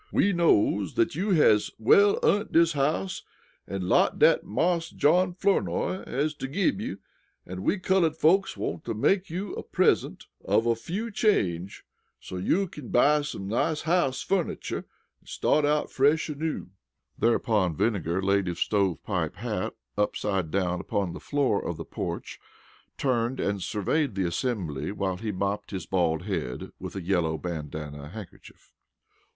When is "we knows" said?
0.11-0.93